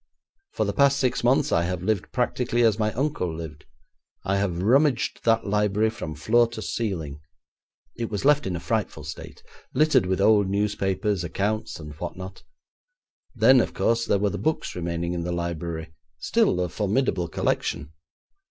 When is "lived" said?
1.83-2.11, 3.31-3.65